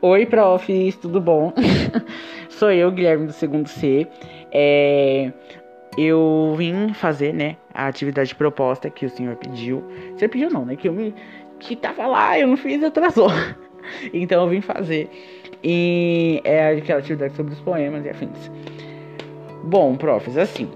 [0.00, 1.52] Oi, profs, tudo bom?
[2.48, 4.06] Sou eu, Guilherme do segundo C.
[4.52, 5.32] É,
[5.96, 9.82] eu vim fazer, né, a atividade proposta que o senhor pediu.
[10.14, 10.76] Você pediu não, né?
[10.76, 11.12] Que eu me
[11.58, 13.28] que tava lá, eu não fiz, atrasou.
[14.12, 15.08] Então eu vim fazer.
[15.64, 18.50] E é aquela atividade sobre os poemas e afins.
[19.64, 20.70] Bom, profs, assim,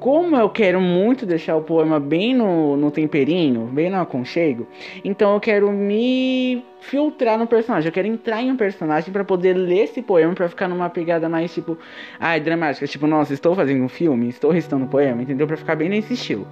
[0.00, 4.66] como eu quero muito deixar o poema bem no, no temperinho, bem no aconchego,
[5.04, 7.88] então eu quero me filtrar no personagem.
[7.88, 11.28] Eu quero entrar em um personagem para poder ler esse poema, para ficar numa pegada
[11.28, 11.76] mais tipo,
[12.18, 15.46] ai, dramática, tipo, nossa, estou fazendo um filme, estou recitando um poema, entendeu?
[15.46, 16.48] Para ficar bem nesse estilo.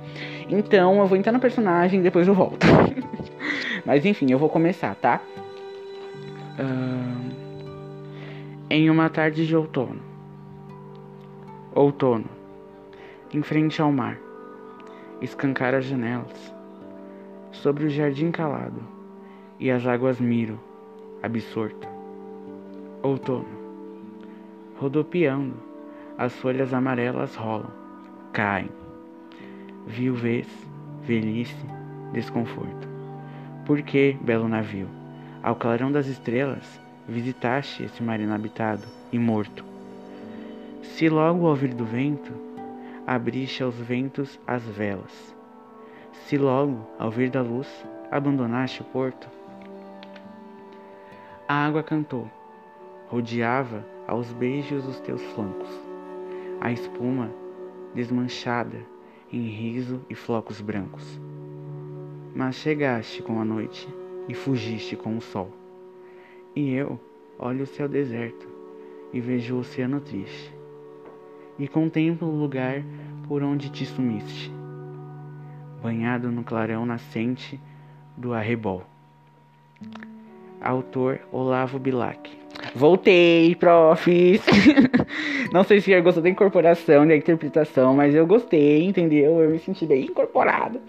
[0.51, 2.67] Então eu vou entrar no personagem e depois eu volto.
[3.87, 5.23] Mas enfim, eu vou começar, tá?
[6.61, 7.49] Uh...
[8.71, 10.03] Em uma tarde de outono.
[11.75, 12.38] Outono
[13.33, 14.19] em frente ao mar,
[15.21, 16.55] escancar as janelas,
[17.53, 18.81] sobre o jardim calado,
[19.61, 20.59] e as águas miro,
[21.23, 21.87] absorto.
[23.03, 23.47] Outono,
[24.79, 25.55] rodopiando,
[26.17, 27.71] as folhas amarelas rolam,
[28.33, 28.71] caem.
[29.87, 30.47] Viuvez,
[31.03, 31.67] velhice,
[32.13, 32.89] desconforto.
[33.67, 34.89] Por que, belo navio,
[35.43, 39.65] ao clarão das estrelas, visitaste esse mar inabitado e morto?
[40.83, 42.48] Se logo ao ouvir do vento,
[43.09, 45.35] abriste aos ventos as velas.
[46.13, 47.67] Se logo, ao vir da luz,
[48.11, 49.27] abandonaste o porto,
[51.49, 52.31] a água cantou,
[53.07, 55.71] rodeava aos beijos os teus flancos,
[56.61, 57.33] a espuma
[57.95, 58.77] desmanchada
[59.33, 61.19] em riso e flocos brancos.
[62.35, 63.89] Mas chegaste com a noite
[64.29, 65.51] e fugiste com o sol.
[66.55, 67.01] E eu
[67.39, 68.47] olho o céu deserto
[69.15, 70.58] e vejo o oceano triste
[71.59, 72.83] e contemplo o lugar
[73.27, 74.51] por onde te sumiste,
[75.83, 77.61] banhado no clarão nascente
[78.17, 78.85] do arrebol.
[80.61, 82.39] Autor Olavo Bilac.
[82.75, 84.45] Voltei, profs!
[85.53, 89.41] Não sei se eu gostou da incorporação, da interpretação, mas eu gostei, entendeu?
[89.41, 90.81] Eu me senti bem incorporado.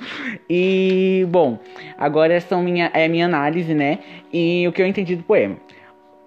[0.50, 1.60] E, bom,
[1.98, 4.00] agora minha, é minha análise, né?
[4.34, 5.58] E o que eu entendi do poema.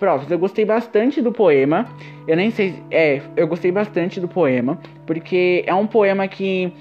[0.02, 1.86] Profs, eu gostei bastante do poema.
[2.26, 2.74] Eu nem sei.
[2.90, 4.76] É, eu gostei bastante do poema.
[5.06, 6.72] Porque é um poema que,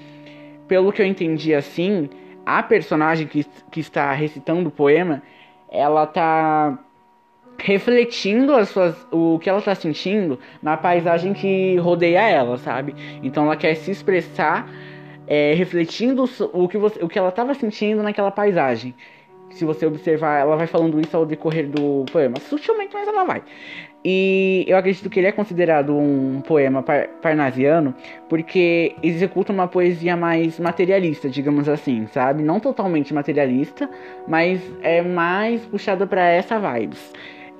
[0.66, 2.10] pelo que eu entendi assim,
[2.44, 5.22] a personagem que, que está recitando o poema,
[5.70, 6.76] ela tá
[7.60, 12.92] refletindo as suas, o que ela está sentindo na paisagem que rodeia ela, sabe?
[13.22, 14.68] Então ela quer se expressar
[15.28, 18.92] é, refletindo o que, você, o que ela estava sentindo naquela paisagem
[19.54, 22.36] se você observar, ela vai falando isso ao decorrer do poema.
[22.40, 23.42] Sutilmente, mas ela vai.
[24.04, 27.94] E eu acredito que ele é considerado um poema par parnasiano
[28.28, 32.42] porque executa uma poesia mais materialista, digamos assim, sabe?
[32.42, 33.88] Não totalmente materialista,
[34.26, 37.12] mas é mais puxada para essa vibes.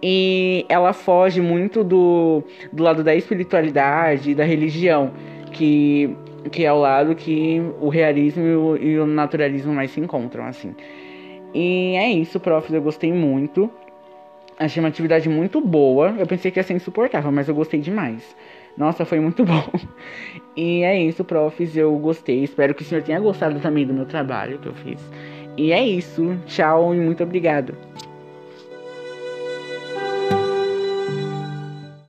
[0.02, 2.42] E ela foge muito do,
[2.72, 5.12] do lado da espiritualidade e da religião,
[5.52, 6.16] que,
[6.50, 10.44] que é o lado que o realismo e o, e o naturalismo mais se encontram,
[10.44, 10.75] assim.
[11.54, 13.70] E é isso, profs, eu gostei muito.
[14.58, 16.14] Achei uma atividade muito boa.
[16.18, 18.36] Eu pensei que ia ser insuportável, mas eu gostei demais.
[18.76, 19.70] Nossa, foi muito bom.
[20.56, 22.42] E é isso, profs, eu gostei.
[22.44, 25.00] Espero que o senhor tenha gostado também do meu trabalho que eu fiz.
[25.56, 26.36] E é isso.
[26.46, 27.76] Tchau e muito obrigado.